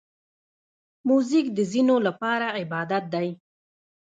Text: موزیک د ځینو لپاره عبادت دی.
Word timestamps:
موزیک 1.07 1.45
د 1.57 1.59
ځینو 1.71 1.95
لپاره 2.07 2.47
عبادت 2.59 3.03
دی. 3.13 3.29